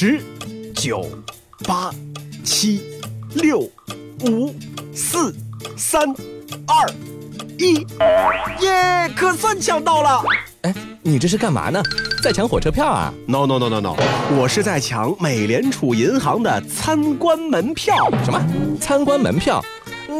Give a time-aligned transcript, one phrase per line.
[0.00, 0.20] 十、
[0.76, 1.04] 九、
[1.66, 1.90] 八、
[2.44, 2.80] 七、
[3.34, 3.68] 六、
[4.20, 4.54] 五、
[4.94, 5.34] 四、
[5.76, 6.08] 三、
[6.68, 6.88] 二、
[7.58, 7.84] 一，
[8.60, 9.12] 耶！
[9.16, 10.22] 可算抢到了。
[10.62, 10.72] 哎，
[11.02, 11.82] 你这是干嘛呢？
[12.22, 13.96] 在抢火车票啊？No No No No No，
[14.38, 18.08] 我是在抢美联储银行的参观门票。
[18.24, 18.40] 什么？
[18.80, 19.60] 参观门票？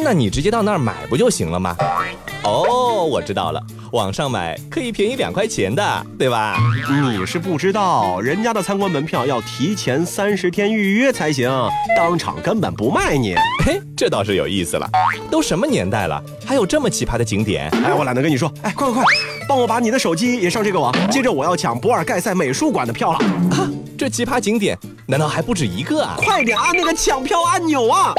[0.02, 1.76] 那你直接到那儿买不就行了吗？
[2.44, 3.60] 哦，我知道了，
[3.92, 6.56] 网上买可以便宜两块钱的，对吧？
[7.12, 11.50] 你是不知道，人家的参观门票要提前三十天预约才行，
[11.96, 13.34] 当场根本不卖你。
[13.64, 14.88] 嘿，这倒是有意思了。
[15.30, 17.68] 都什么年代了，还有这么奇葩的景点？
[17.84, 18.50] 哎，我懒得跟你说。
[18.62, 19.04] 哎，快快快，
[19.48, 20.94] 帮我把你的手机也上这个网。
[21.10, 23.18] 接着我要抢博尔盖塞美术馆的票了。
[23.50, 26.14] 啊，这奇葩景点难道还不止一个啊？
[26.16, 28.14] 快点按那个抢票按钮啊！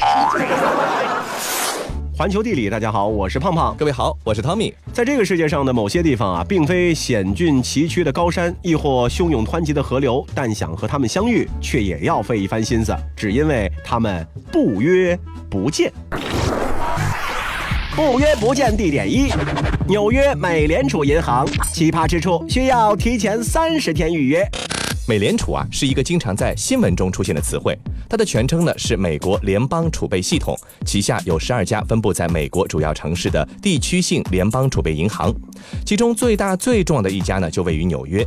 [2.19, 3.73] 环球地理，大家好，我是胖胖。
[3.77, 4.73] 各位好，我是汤米。
[4.91, 15.17] 在这个世界上的某些地方啊，并非险峻崎岖的高山，亦或汹涌湍急的河流，但想和他们相遇，却也要费一番心思，只因为他们不约
[15.49, 15.93] 不见。
[17.95, 19.31] 不约不见地点一：
[19.87, 21.47] 纽约美联储银行。
[21.71, 24.45] 奇葩之处，需要提前三十天预约。
[25.09, 27.75] 美联储啊，是一个经常在新闻中出现的词汇。
[28.07, 35.33] 它的全称呢是美国联邦储备系统，旗下有十二家分布在美国主要城市的地区性联邦储备银行，
[35.83, 38.23] 其中最大最重要的一家呢就位于纽约。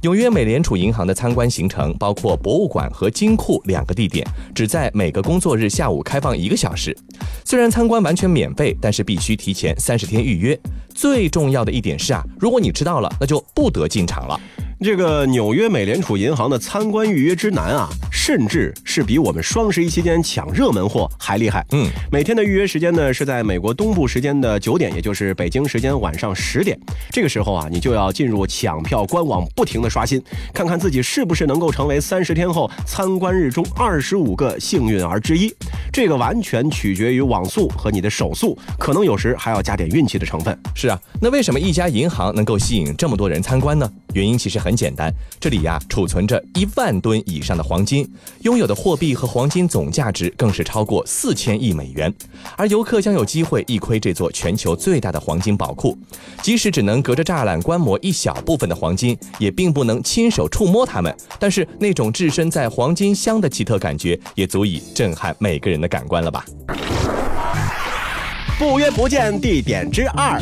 [0.00, 6.96] 纽约美联储银行的参观行程包括博物馆和金库两个地点，只在每个工作日下午开放一个小时。
[7.44, 10.58] 虽然参观完全免费，但是必须提前三十天预约。
[10.94, 14.40] 最重要的一点是啊，如果你迟到了，那就不得进场了。
[14.84, 21.64] 这个纽约美联储银行的参观预约之难啊，甚至是比我们双十一期间抢热门货还厉害。
[21.72, 26.78] 嗯，每天的预约时间呢是在美国东部时间的九点，也就是北京时间晚上十点。
[27.10, 35.50] 这个时候啊，你就要进入抢票官网，不停的刷新，看看自己是不是能够成为三十天后参观日中二十五个幸运儿之一。
[35.90, 40.54] 这个完全取决于网速和你的手速，可能有时还要加点运气的成分。
[40.74, 43.90] 是啊，那为什么一家银行能够吸引这么多人参观呢？
[44.12, 44.73] 原因其实很。
[44.76, 48.08] 简单，这里呀储存着一万吨以上的黄金，
[48.42, 52.12] 拥有的货币和黄金总价值更是超过四千亿美元。
[52.56, 55.96] 而游客将有机会一窥这座全球最大的黄金宝库，
[56.42, 61.14] 即使只能隔着栅栏观摩一小部分的黄金，也并不能亲手触摸它们。
[61.38, 66.44] 但是那种置身在黄金乡的奇特感觉，也足以震撼每个人的感官了吧。
[68.66, 70.40] 不约不见地点之二，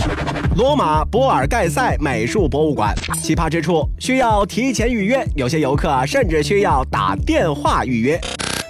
[0.56, 2.94] 罗马博尔盖塞美术博物馆。
[3.20, 8.16] 奇葩之处，需要提前预约，有些游客甚至需要打电话预约。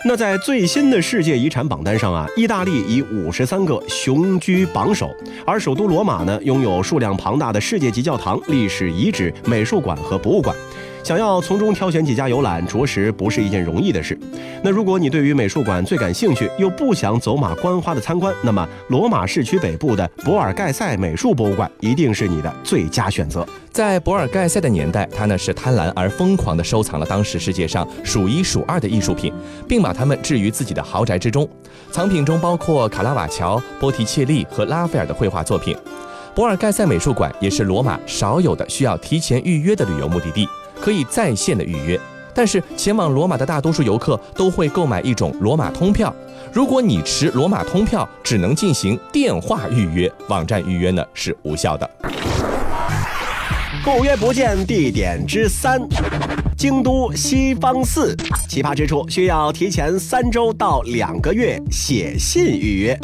[0.07, 5.11] 那在最新的世界遗产榜单上啊，意大利以五十三个雄居榜首，
[5.47, 10.57] 而首都罗马呢，拥有数量庞大的世界级教堂、历史遗址、美术馆和博物馆。
[11.03, 14.17] 想要从中挑选几家游览，着实不是一件容易的事。
[14.63, 23.45] 那如果你对于美术馆最感兴趣，又不想走马观花的参观，那么罗马市区北部的博尔盖塞美术博物馆一定是你的最佳选择。
[23.73, 29.33] 在博尔盖塞的年代，他呢是贪婪而疯狂地收藏了当时世界上数一数二的艺术品，
[29.69, 31.49] 并把它们置于自己的豪宅之中。
[31.91, 35.77] 藏品中包括卡拉瓦乔、波提切利和拉斐尔的绘画作品。
[36.35, 40.49] 博尔盖塞美术馆也是罗马少有的需要提前预约的旅游目的地。
[40.83, 41.99] 可以在线的预约，
[42.35, 46.13] 但是前往罗马的大多数游客都会购买一种罗马通票。
[46.53, 51.89] 如果你持罗马通票，只能进行电话预约，网站预约呢是无效的。
[53.85, 55.81] 不约不见地点之三，
[56.59, 58.17] 京都西方寺。
[58.49, 62.99] 奇葩之处，需要提前三周到两个月写信预约。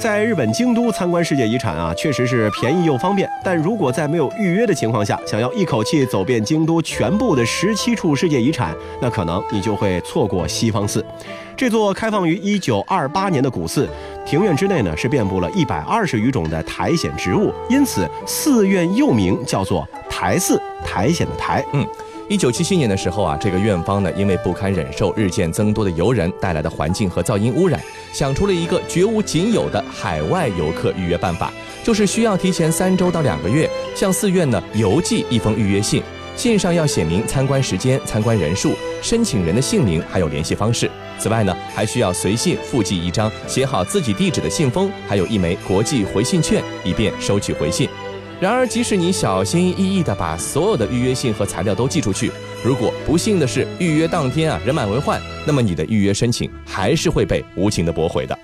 [0.00, 3.28] 在日本京都参观世界遗产啊，确实是便宜又方便。
[3.44, 11.04] 但如果在没有预约的情况下，想要一口气走遍京都全部的十七处世界遗产，那可能你就会错过西方寺。
[11.54, 13.86] 这座开放于一九二八年的古寺，
[14.24, 21.62] 庭院之内呢是遍布了一百二十余种的苔藓植物，因此寺院又名叫做苔寺，苔藓的苔。
[21.74, 21.86] 嗯。
[22.30, 27.80] 一九七七年的时候啊，这个院方呢，因为不堪忍受日渐增多的游人带来的环境和噪音污染，
[28.12, 36.04] 想出了一个绝无仅有的海外游客预约办法，就是需要提前三周到两个月向寺院呢邮寄一封预约信，
[36.36, 40.88] 信上要写明参观时间、参观人数、申请人的姓名还有联系方式。
[41.18, 47.88] 此外呢，还需要随信附寄一张写好自己地址的信封，还有一枚国际回信券，以便收取回信。
[48.40, 52.32] 然而，即使你小心翼翼地把所有的预约信和材料都寄出去，
[52.64, 58.38] 如果不幸的是预约当天啊人满为患，那么你的预约申请还是会被无情的驳回的。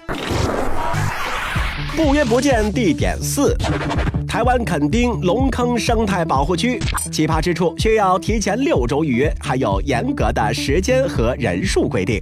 [1.96, 3.56] 不约不见地点四。
[4.28, 6.78] 台湾垦丁龙坑生态保护区，
[7.10, 12.20] 奇葩之处需要提前六周预约，还有严格的时间和人数规定。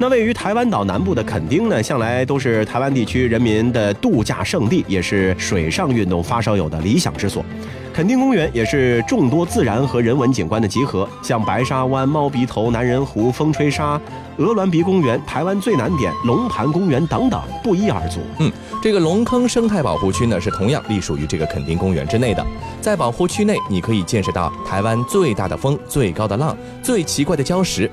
[0.00, 7.44] 那位于台湾岛南部的垦丁呢，向来都是台湾地区人民的度假胜地，也是水上运动发烧友的理想之所。
[7.92, 14.00] 垦丁公园也是众多自然和人文景观的集合，像白沙湾、猫鼻头、男人湖、风吹沙、
[14.36, 18.20] 鹅銮鼻公园、台湾最南点龙盘公园等等，不一而足。
[18.38, 22.46] 嗯，这个龙坑生态保护区呢，是同样隶属于这个垦丁公园之内的。
[22.80, 27.90] 在保护区内，你可以见识到台湾最大的风、最高的浪、最奇怪的礁石。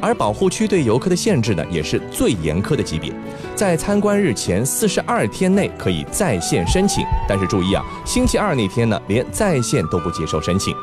[0.00, 3.12] 而保护区对游客的限制呢，也是最严苛的级别，
[3.54, 10.74] 在参观日前四十二天内可以在线申请，但是注意啊，星期二那天呢，连在线都不接受申请。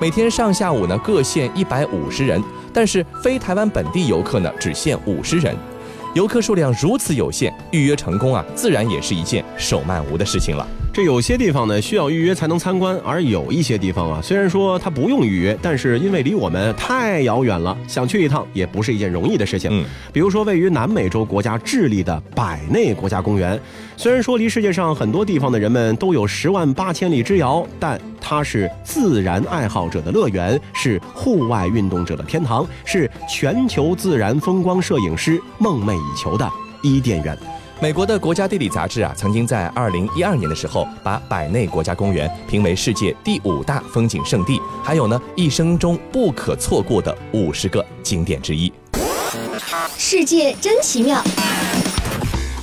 [0.00, 5.54] 每天上下午呢各限一百五十人，但是非台湾本地游客呢只限五十人。
[6.14, 10.66] 游客数量如此有限，预约成功啊，自然也是一件手慢无的事情了。
[11.00, 19.70] 这有些地方呢需要预约才能参观，而有一些地方啊，虽然说它不用预约，但是因为离我们太遥远了，想去一趟也不是一件容易的事情。
[19.72, 19.82] 嗯，
[20.12, 23.58] 比如说位于南美洲国家智利的百内国家公园，
[23.96, 36.46] 虽然说离世界上很多地方的人们都有十万八千里之遥，但它是自然爱好者的乐园，是户外运动者的天堂，是全球自然风光摄影师梦寐以求的
[36.82, 37.34] 伊甸园。
[37.82, 48.70] 美国的国家地理杂志啊，曾经在二零一二年的时候，把百内国家公园评为世界第五大风景胜地，还有呢一生中不可错过的五十个景点之一。
[49.96, 51.24] 世界真奇妙。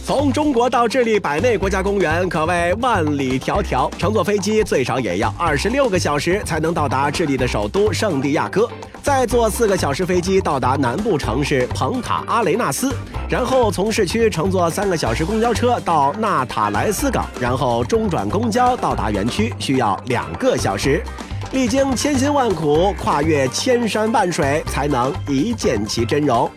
[0.07, 8.69] 从中国到智利百内国家公园可谓万里迢迢，乘坐飞机最少也要二十六个小时才能到达智利的首都圣地亚哥，
[9.03, 12.95] 再坐四个小时飞机到达南部城市蓬塔阿雷纳斯，
[13.29, 21.03] 然后从市区乘坐三个小时公交车到纳塔莱斯港，然后中转公交到达园区，需要两个小时，
[21.51, 26.49] 历经千辛万苦，跨越千山万水，才能一见其真容。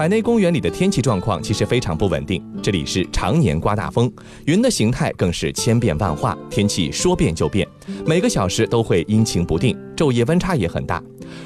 [0.00, 4.10] 百内公园里的天气状况其实非常不稳定，这里是常年刮大风，
[4.46, 7.68] 云的形态更是千变万化，天气说变就变，
[8.06, 11.02] 每个小时都会阴晴不定，昼夜温差也很大。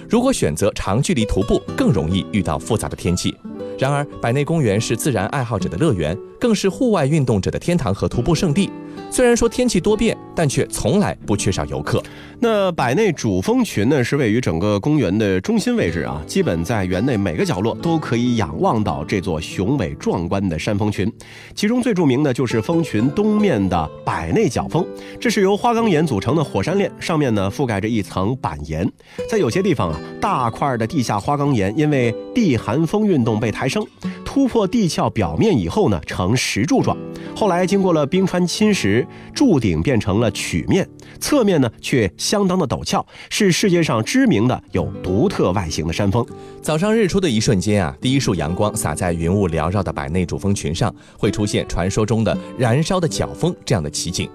[0.08, 3.34] 如果选择长距离徒步，更容易遇到复杂的天气。
[3.76, 8.70] 然而，百内公园是自然爱好者的乐园，更是户外运动者的天堂和徒步圣地。
[9.10, 12.02] 虽然说天气多变，但却从来不缺少游客。
[12.40, 21.10] 那百内主峰群呢，是位于整个公园的中心位置啊，基本在园内每个角落都可以仰望到这座雄伟壮观的山峰群。
[21.54, 24.84] 其中最著名的就是峰群东面的百内角峰，
[25.20, 28.90] 这是由花岗岩组成的火山链，上面呢覆盖着一层板岩。
[29.30, 33.86] 在有些地方啊，大块的地下花岗岩因为地寒风运动被抬升。
[34.34, 36.96] 突破地壳表面以后呢，呈石柱状。
[37.36, 40.84] 后来经过了冰川侵蚀，柱顶变成了曲面，
[41.20, 46.26] 侧面呢却相当的陡峭，是世界上知名的有独特外形的山峰。
[46.60, 54.28] 早上日出的一瞬间啊，第一束阳光洒在云雾缭绕的百内主峰群上，会出现传说中的燃烧的角峰这样的奇景。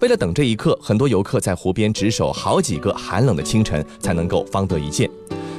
[0.00, 5.10] 为了等这一刻，很多游客在湖边值守好几个寒冷的清晨，才能够方得一见。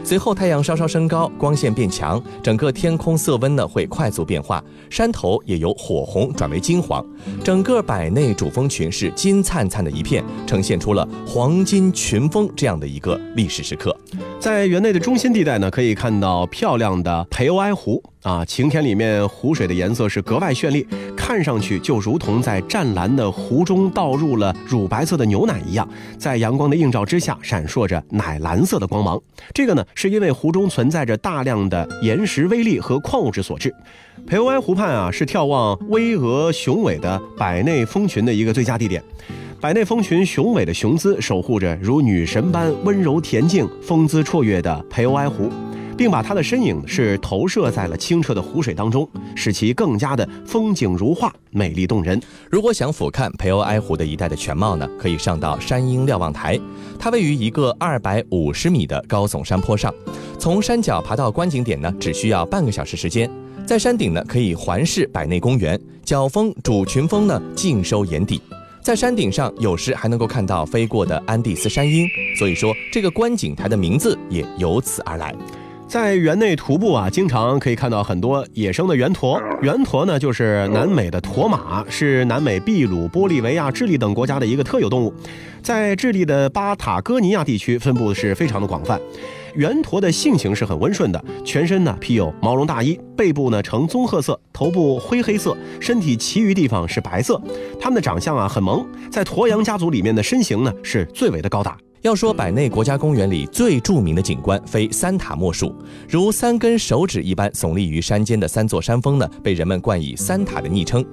[0.07, 7.05] 随后太阳稍稍升高，光线变强，整个天空色温呢会快速变化，山头也由火红转为金黄，
[7.43, 13.93] 整个百内主峰群是金灿灿的一片，呈现出了黄金群峰这样的一个历史时刻。
[14.39, 18.01] 在园内的中心地带呢，可以看到漂亮的培欧埃湖。
[18.23, 20.85] 啊，晴天里面湖水的颜色是格外绚丽，
[21.27, 25.85] 看上去就如同在湛蓝的湖中倒入了乳白色的牛奶一样，
[26.17, 29.21] 在阳光的映照之下闪烁着奶蓝色的光芒。
[29.53, 33.75] 这个呢，是因为湖中存在着大量的岩石微粒和矿物质所致。
[34.25, 39.03] 培欧埃湖畔啊，是眺望巍峨雄伟的百内峰群的一个最佳地点。
[39.59, 45.51] 百内峰群雄伟的雄姿，守护着如女神般温柔恬静、风姿绰约的培欧埃湖。
[45.97, 52.21] 并把他的身影是投射在了清澈的湖水当中，使其更加的风景如画，美丽动人。
[52.51, 56.59] 如果想俯瞰培欧埃湖的一带的全貌呢，可以上到山鹰瞭望台，
[56.99, 59.91] 它位于一个二百五十米的高耸山坡上，
[60.37, 63.29] 从山脚爬到观景点呢，只需要半个小时时间。
[63.65, 68.39] 在山顶呢，可以环视百内公园，角峰、主群峰呢尽收眼底。
[68.81, 75.35] 在山顶上，有时还能够看到飞过的安第斯山鹰，所以说这个观景台的名字也由此而来。
[75.87, 79.41] 在园内徒步啊，经常可以看到很多野生的圆驼。
[79.61, 85.13] 圆驼呢，就是南美的驼马，是南美秘鲁、玻利维亚、智利等国家的一个特有动物，
[85.63, 88.99] 在智利的巴塔哥尼亚地区分布是非常的广泛。
[89.55, 97.41] 圆驼的性情是很温顺的，全身呢披有毛绒大衣，背部呢呈棕褐色，头部灰黑色，身体其余地方是白色。
[97.79, 101.77] 它们的长相啊很萌，在驼羊家族里面的身形呢是最为的高大。
[102.03, 105.75] 要说百内国家公园里最著名的景观，非三塔莫属。
[106.07, 111.03] 如三根手指一般耸立于山间的三座山峰呢，被人们冠以“三塔”的昵称。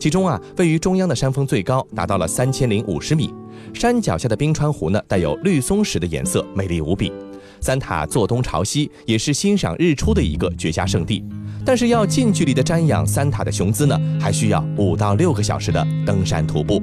[0.00, 3.32] 其中啊，位于中央的山峰最高达到了三千零五十米，
[3.72, 7.12] 山脚下的冰川湖呢，带有绿松石的颜色，美丽无比。
[7.60, 11.24] 三塔坐东朝西，也是欣赏日出的一个绝佳胜地。
[11.64, 16.82] 但是要近距离的瞻仰三塔的雄姿呢，还需要五到六个小时的登山徒步。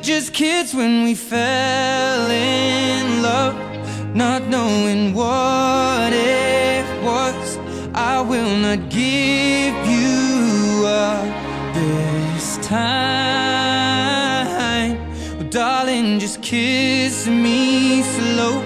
[0.00, 3.56] Just kids when we fell in love,
[4.14, 7.58] not knowing what it was.
[7.94, 11.28] I will not give you up
[11.74, 13.88] this time.
[15.36, 18.62] Well, darling, just kiss me slow.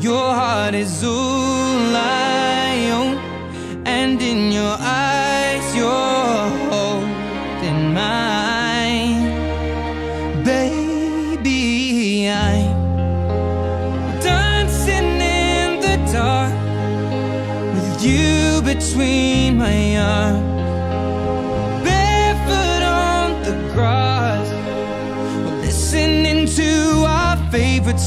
[0.00, 3.18] Your heart is all I own,
[3.86, 5.01] and in your eyes,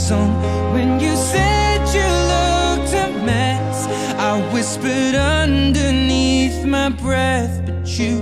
[0.07, 0.31] song.
[0.71, 3.87] When you said you looked a mess,
[4.29, 8.21] I whispered underneath my breath, but you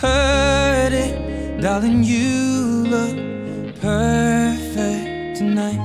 [0.00, 1.14] heard it.
[1.60, 3.16] Darling, you look
[3.80, 5.82] perfect tonight.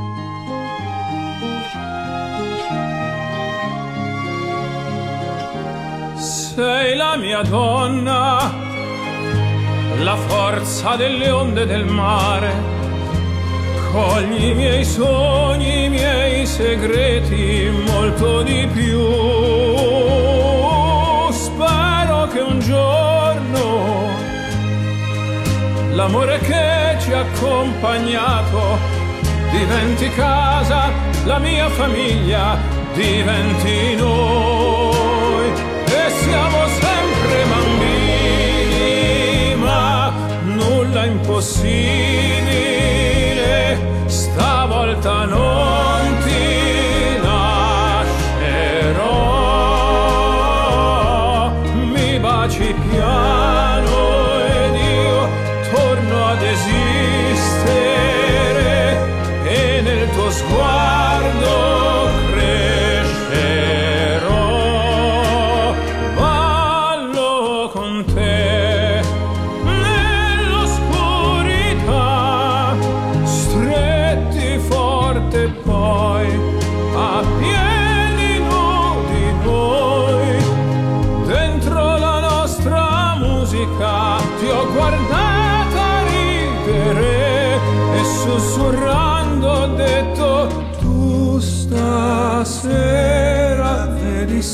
[6.17, 8.51] Sei la mia donna,
[9.99, 12.78] la forza delle onde del mare.
[13.91, 18.99] Cogli i miei sogni, i miei segreti, molto di più.
[21.31, 24.09] Spero che un giorno
[25.99, 28.77] l'amore che ci ha accompagnato
[29.51, 30.91] diventi casa,
[31.25, 32.57] la mia famiglia
[32.93, 35.51] diventi noi
[35.85, 38.85] e siamo sempre bambini,
[39.55, 42.68] ma nulla impossibile,
[44.99, 47.61] stavolta non ti lascerò,
[51.91, 55.29] mi baci piano ed io
[55.71, 57.77] torno ad esistere
[59.43, 60.68] e nel tuo sguardo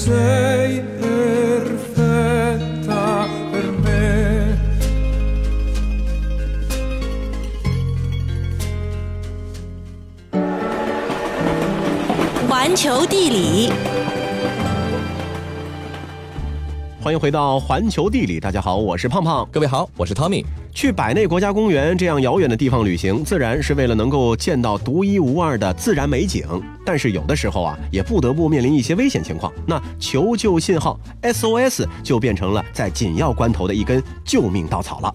[0.05, 2.05] sei perfetta
[3.51, 4.55] per me
[12.47, 13.71] 环球地理，
[17.01, 19.49] 欢迎回到环球地理，大家好，我是胖胖。
[19.51, 20.45] 各位好，我是 Tommy。
[20.75, 26.45] 去百内国家公园这样遥远的地方旅行，自然是为了能够见到独一无二的自然美景。
[26.85, 29.51] 但是有的时候啊，也不得不面临一些危险情况。
[29.65, 35.13] 那求救信号 SOS 就变成了在紧要关头的一根救命稻草了。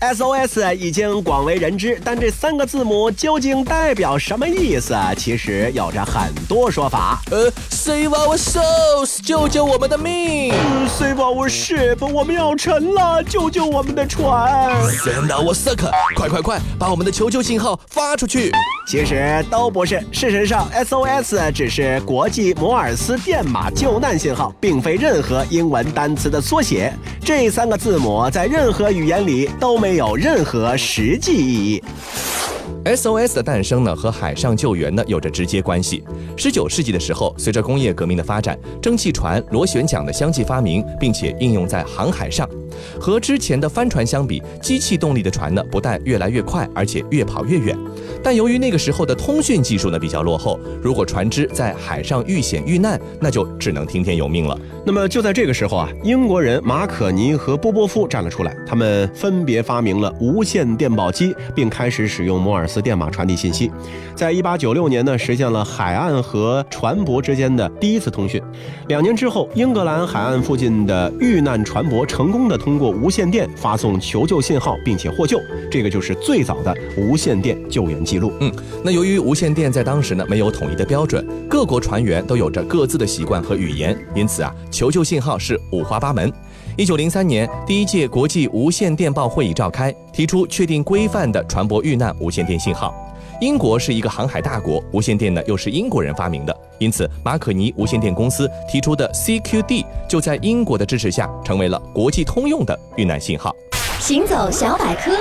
[0.00, 4.96] SOS 已经广为人知，但这三个字母究竟代表什么意思？
[5.16, 7.20] 其实有着很多说法。
[7.30, 10.54] 呃，Save our souls，救救我们的命
[10.98, 14.37] ，Save our ship，我们要沉了，救救我们的船。
[14.38, 18.52] ！Send our sucker，快快快，把我们的求救信号发出去！
[18.86, 20.00] 其实都不是。
[20.12, 26.92] 事实上，SOS 只是国际摩尔斯电码救难信号，并非任何英文单词的缩写。
[27.20, 31.82] 这三个字母在任何语言里都没有任何实际意义。
[32.84, 36.02] SOS 的诞生呢，和海上救援呢有着直接关系。
[36.36, 42.48] 十九世纪的时候，随着工业革命的发展，蒸汽船、螺旋桨的相继发明，并且应用在航海上。
[43.00, 47.76] 和之前的帆船相比，机器动力的船呢，不但越来越快，而且越跑越远。
[48.22, 54.58] 但由于那个时候的通讯技术呢比较落后，如果船只在海上遇险遇难，那就只能听天由命了。
[54.84, 63.70] 那么就在这个时候啊，英国人马可尼和波波夫站了出来，他们分别发明了无线电报机，并开始使用摩尔斯电码传递信息。
[64.14, 68.42] 在一八九六年呢，实现了海岸和船舶之间的第一次通讯。
[68.88, 75.40] 两年之后，英格兰海岸附近的遇难船舶成功的通过无线电发送求救信号，并且获救。
[75.70, 78.30] 这个就是最早的无线电救援记录。
[78.40, 78.52] 嗯，
[78.84, 86.30] 那由于无线电在当时呢没有统一的标准，各国船员都有着各自的习惯和语言，因此啊，求救信号是五花八门。
[86.76, 92.94] 一九零三年，第一届国际无线电报会议召开，提出确定规范的船舶遇难无线电信号。
[93.40, 103.54] 英国是一个航海大国，无线电呢又是英国人发明的，因此马可尼无线电公司提出的 CQD 就在英国的支持下成为了国际通用的遇难信号。
[104.00, 105.12] 行走小百科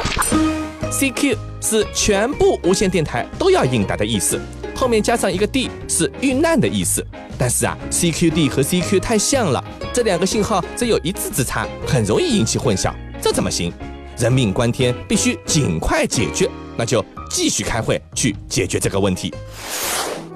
[0.90, 4.40] ，CQ 是全部无线电台都要应答的意思，
[4.76, 7.06] 后面加上一个 D 是遇难的意思。
[7.38, 13.72] 但是啊，CQD 和 CQ 太像了，这两个信号只有一字之差，很容易引起混淆，这怎么行？
[14.18, 19.34] 人命关天，必须尽快解决，那就继续开会去解决这个问题。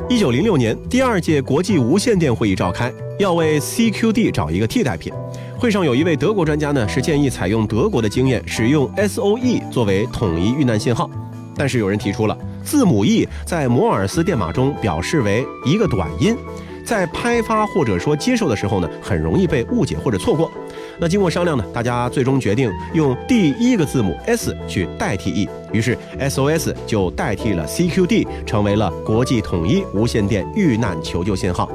[0.09, 5.13] 一九零六年，第二届国际无线电会议召开，要为 CQD 找一个替代品。
[5.57, 11.09] 会上有一位德国专家呢，是建议采用德国的经验，使用 SOE 作为统一遇难信号。
[11.55, 16.35] 但是有人提出了，字母 E 在摩尔斯电码中表示为一个短音，
[16.83, 20.49] 在拍发或者说接受的时候呢，很容易被误解或者错过。
[21.01, 31.67] 那经过商量呢，大家最终决定用第一个字母 S 去代替 E，于是 SOS 就代替了 CQD，成为了国际统一无线电遇难求救信号。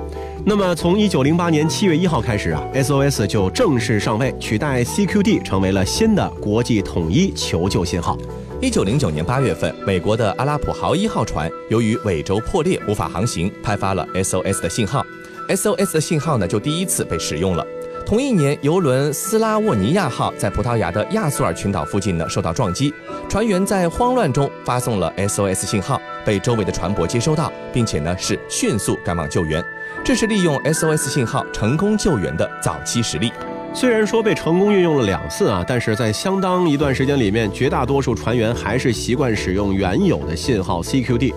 [0.45, 8.17] 那么从一九零八年七月一号开始啊，SOS 就正式上位，取代 CQD 成为了新的国际统一求救信号。
[8.61, 15.05] 一九零九年八月份，美国的阿拉普豪一号船由于尾轴破裂无法航行，拍发了 SOS 的信号
[15.49, 17.67] ，SOS 的信号呢就第一次被使用了。
[18.07, 22.95] 同一年，游轮斯拉沃尼亚号在葡萄牙的亚速尔群岛附近呢受到撞击，
[23.29, 29.61] 船员在慌乱中发送了 SOS 信号，被周围的船舶接收到，并且呢是迅速赶往救援。
[30.05, 33.33] 这是利用 SOS 信号成功救援的早期实例。
[33.75, 41.35] 虽然说被成功运用了两次啊，但是在相当一段时间里面，绝大多数船员还是习惯使用原有的信号 CQD。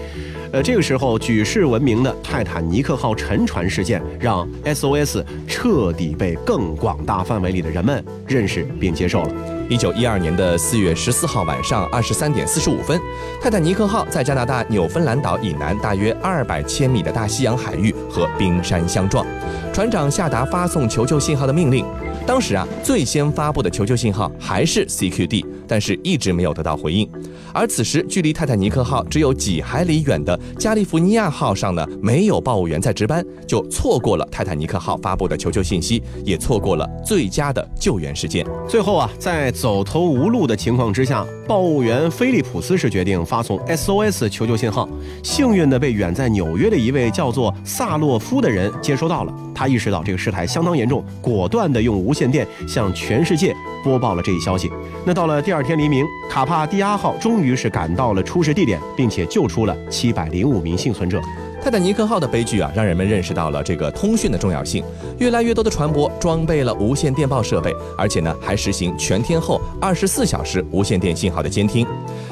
[0.52, 9.32] 呃，这个时候举世闻名的泰坦尼克号沉船事件，让 SOS 彻底被更广大范围里的人们认识并接受了。
[9.70, 13.00] 一九一二年的四月十四号晚上二十三点四十五分，
[13.40, 19.24] 泰坦尼克号在加拿大纽芬兰岛以南大约二百千米的大西洋海域和冰山相撞，
[19.72, 21.86] 船长下达发送求救信号的命令。
[22.30, 27.10] 当时啊，最先发布的求救信号还是 CQD，但是一直没有得到回应。
[27.52, 38.46] 而此时，距离泰坦尼克号只有几海里远的加利福尼亚号上呢，没有报务员在值班，就错过了泰坦尼克号发布的求救信息，也错过了最佳的救援时间。
[38.68, 44.88] 最后啊，在走投无路的情况之下，报务员菲利普斯是决定发送 SOS 求救信号。
[45.24, 54.72] 幸运的被远在纽约的一位叫做萨洛夫的人接收到了，他意识到这个事态相当严重，果断的用无线电向全世界播报了这一消息。
[55.06, 61.22] 那到了第二天黎明，卡帕蒂亚号终于是赶到了出事地点，并且救出了七百零五名幸存者。
[61.62, 64.84] 泰坦尼克号的悲剧啊，让人们认识到了这个通讯的重要性。
[65.18, 71.86] 越来越多的船舶装备了无线电报设备，而且呢，还实行全天候、二十四小时无线电信号的监听。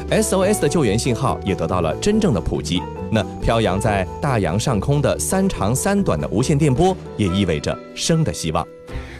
[0.10, 2.82] SOS 的救援信号也得到了真正的普及。
[3.12, 8.66] 那飘扬在大洋上空的三长三短的无线电波，也意味着生的希望。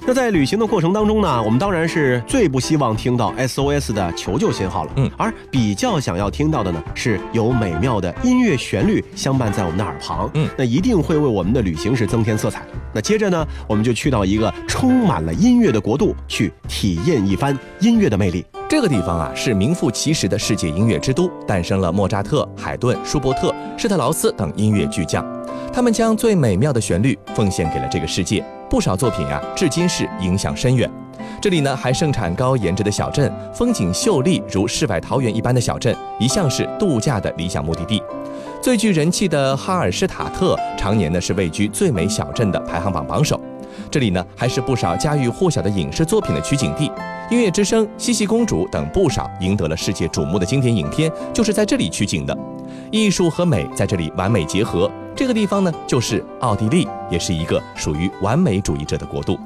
[0.08, 4.92] 那在旅行的过程当中呢，我们当然是最不希望听到 SOS 的求救信号了。
[4.96, 10.32] 嗯而比较想要听到的呢，是有美妙的音乐旋律相伴在我们的耳旁。
[10.36, 12.62] 嗯那一定会为我们的旅行是增添色彩。
[12.94, 18.46] 那接着呢，我们就去到一个充满了音乐的国度，去体验一番音乐的魅力。
[18.70, 25.26] 这个地方啊，是名副其实的世界音乐之都，诞生了莫扎特、海顿、舒伯特、施特劳斯等音乐巨匠。
[25.74, 30.90] 他们将最美妙的旋律奉献给了这个世界，不少作品啊，至今是影响深远。
[31.42, 38.02] 这里呢，还盛产高颜值的小镇，风景秀丽如世外桃源一般的小镇，一向是度假的理想目的地。
[38.62, 43.40] 最具人气的哈尔施塔特常年呢是位居最美小镇的排行榜榜首。
[43.92, 46.90] 这里呢还是不少家喻户晓的影视作品的取景地，
[47.32, 52.36] 《音乐之声》《茜茜公主》等不少赢得了世界瞩目的经典影片就是在这里取景的。
[52.92, 59.38] 艺术和美在这里完美结合，这个地方呢就是奥地利，也是一个属于完美主义者的国度。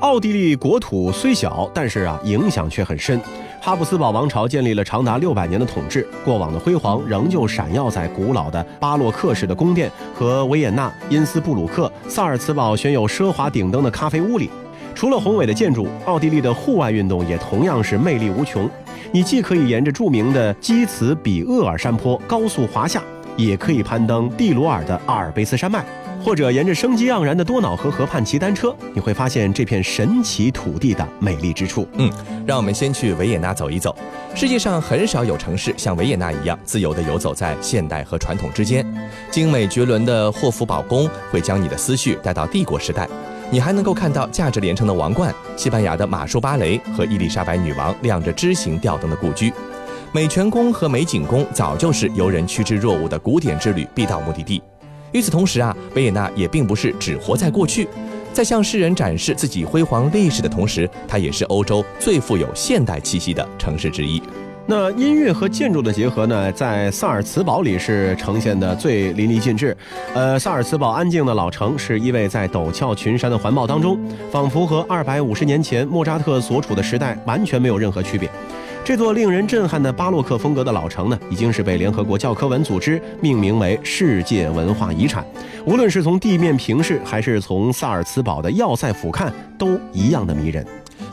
[0.00, 3.20] 奥地利国土虽小，但是啊影响却很深。
[3.60, 14.50] 哈布斯堡王朝建立了长达六百年的统治，过往的辉煌仍旧闪耀在古老的巴洛克式的宫殿和维也纳、因斯布鲁克、萨尔茨堡悬有奢华顶灯的咖啡屋里。
[14.96, 18.68] 除了宏伟的建筑，奥地利的户外运动也同样是魅力无穷。
[19.12, 23.02] 你既可以沿着著名的基茨比厄尔山坡高速滑下，
[23.36, 25.84] 也可以攀登蒂罗尔的阿尔卑斯山脉。
[26.24, 31.86] 或者沿着生机盎然的多瑙河河畔骑单车，你会发现这片神奇土地的美丽之处。
[31.98, 32.10] 嗯，
[32.44, 33.94] 让我们先去维也纳走一走。
[34.34, 38.84] 世界上很少有城市像维也纳一样自由地游走在现代和传统之间。
[39.30, 43.08] 精美绝伦的霍夫堡宫会将你的思绪带到帝国时代，
[43.50, 49.52] 你还能够看到价值连城的王冠、西班牙的马术芭蕾和伊丽莎白女王亮着枝形吊灯的故居。
[50.12, 54.62] 美泉宫和美景宫早就是游人趋之若鹜的古典之旅必到目的地。
[55.12, 57.88] 与此同时啊，维也纳也并不是只活在过去，
[58.32, 64.20] 在向世人展示自己辉煌历史的同时，它也是欧洲最富有现代气息的城市之一。
[64.68, 69.76] 那音乐和建筑的结合呢，在萨尔茨堡里是呈现的最淋漓尽致。
[70.12, 73.96] 呃，萨尔茨堡安静的老城是依偎在陡峭群山的环抱当中，
[74.28, 78.28] 仿佛和二百五十年前莫扎特所处的时代完全没有任何区别。
[78.84, 85.24] 这座令人震撼的巴洛克风格的老城呢，已经是被联合国教科文组织命名为世界文化遗产。
[85.64, 90.66] 无论是从地面平视，还是从萨尔茨堡的要塞俯瞰，都一样的迷人。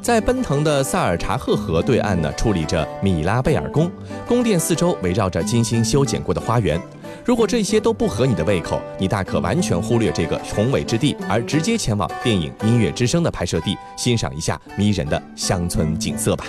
[0.03, 3.89] 在奔腾的萨尔查赫河对岸呢，矗立着米拉贝尔宫，
[4.27, 6.77] 宫殿四周围绕着精心修剪过的花园。
[7.23, 16.43] 如果这些都不合你的胃口，你大可完全忽略这个宏伟之地，而直接前往电影《音乐之声》的拍摄地，欣赏一下迷人的乡村景色吧。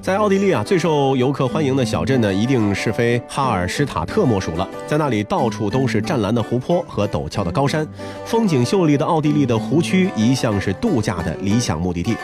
[0.00, 4.68] 在奥地利啊，最受游客欢迎的小镇呢，一定是非哈尔施塔特莫属了。
[4.86, 7.84] 在那里，到处都是湛蓝的湖泊和陡峭的高山，
[8.24, 12.16] 风景秀丽的奥地利的湖区一向是度假的理想目的地。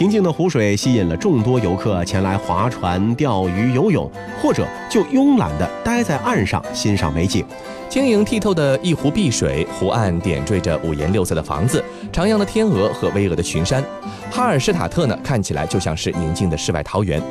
[0.00, 4.10] 平静的湖水吸引了众多游客前来划船、钓鱼、游泳，
[4.40, 7.44] 或者就慵懒地待在岸上欣赏美景。
[7.86, 13.84] 晶莹剔透的一湖碧水，湖岸点缀着五颜六色的房子、徜徉的天鹅和巍峨的群山。
[14.30, 17.22] 哈尔施塔特呢，看起来就像是宁静的世外桃源。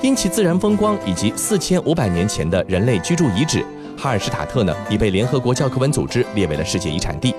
[0.00, 3.62] 因其自然风光以及四千五百年前的人类居住遗址，
[3.98, 7.34] 哈尔施塔特呢已被联合国教科文组织列为了世界遗产地。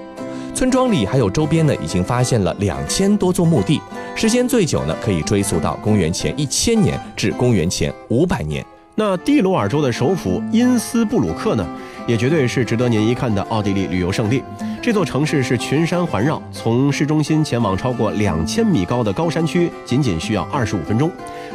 [0.56, 3.82] 村庄里还有周边呢，已经发现了两千多座墓地，
[4.16, 8.66] 时间最久呢，可以追溯到公元前一千年至公元前五百年。
[8.96, 11.68] 那蒂罗尔州的首府因斯布鲁克呢，
[12.08, 14.42] 也绝对是值得您一看的奥地利旅游胜地。
[14.86, 21.12] 这座城市是群山环绕，从市中心前往超过两千米高的高山区，仅仅需要二十五分钟。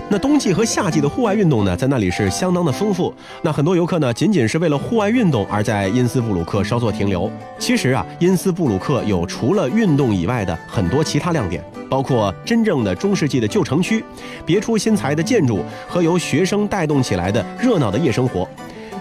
[0.09, 3.15] 那冬季和夏季的户外运动呢，在那里是相当的丰富。
[3.41, 7.31] 那很多游客呢，仅仅是为了户外运动而在因斯布鲁克稍作停留。
[7.57, 11.63] 其实啊，因斯布鲁克有除了运动以外的很多其他亮点。
[11.89, 14.05] 包括真正的中世纪的旧城区、
[14.45, 18.49] 别出心裁的建筑和由学生带动起来的热闹的夜生活。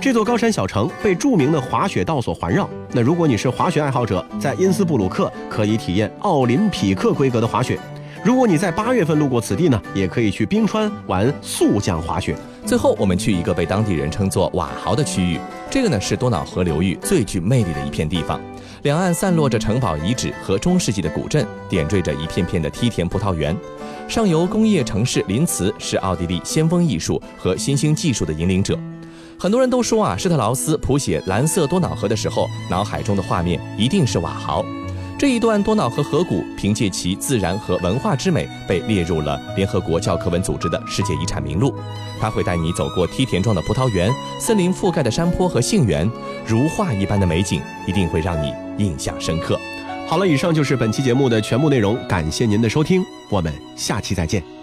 [0.01, 2.69] 这座高山小城被著名的滑雪道所环绕。
[2.93, 7.77] 那如果你是滑雪爱好者，在因斯布鲁克可以体验奥林匹克规格的滑雪。
[8.23, 12.33] 如果你在八月份路过此地呢，也可以去冰川玩速降滑雪。
[12.65, 15.37] 最后，我们去一个被当地人称作瓦豪的区域，
[15.69, 18.39] 这个呢是多瑙河流域最具魅力的一片地方。
[18.83, 23.53] 两岸散落着城堡遗址和中世纪的古镇，点缀着一片片的梯田葡萄园。
[24.07, 28.79] 上游工业城市林茨是奥地利先锋艺术和新兴技术的引领者。
[29.39, 34.65] 很多人都说啊，施特劳斯谱写《蓝色多瑙河》的时候，脑海中的画面一定是瓦豪。
[35.17, 41.73] 这一段多瑙河河谷，凭借其自然和文化之美，被列入了联合国教科文组织的世界遗产名录。
[42.19, 46.09] 它会带你走过梯田状的葡萄园、森林覆盖的山坡和杏园，
[46.45, 49.57] 如画一般的美景，一定会让你印象深刻。
[50.05, 54.58] 好了，以上就是本期节目的全部内容，感谢您的收听，我们下期再见。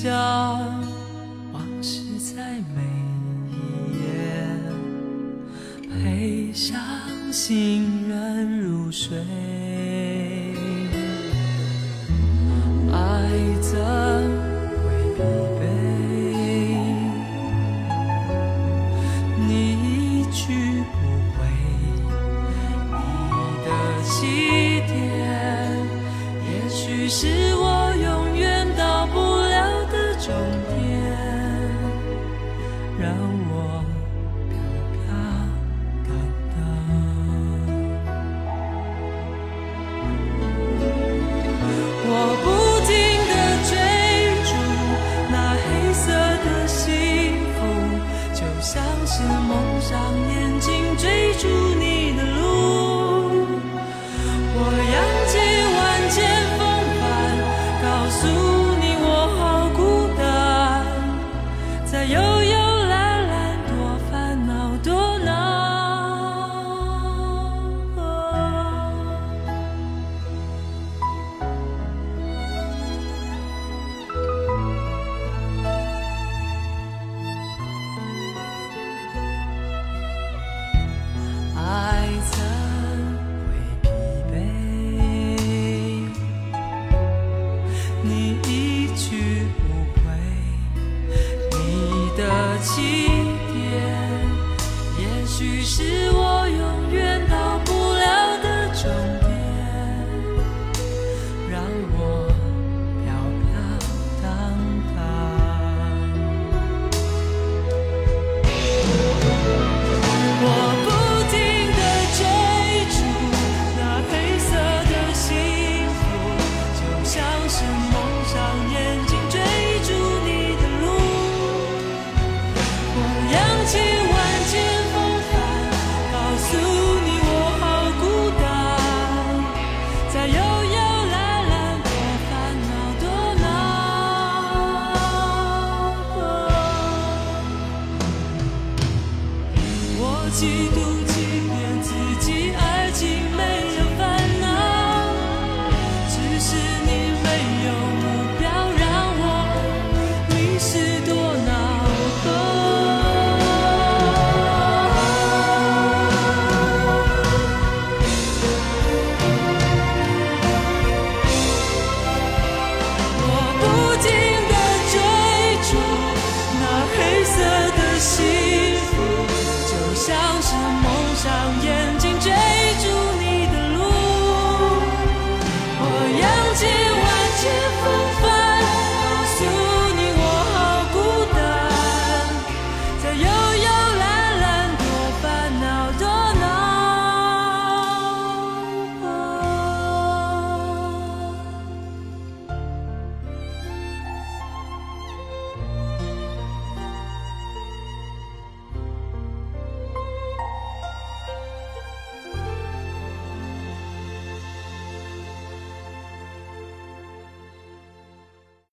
[0.00, 0.82] 去向，
[1.52, 2.00] 往事
[2.34, 2.80] 在每
[3.52, 3.54] 一
[4.00, 4.08] 页，
[5.90, 6.80] 陪伤
[7.30, 9.59] 心人入睡。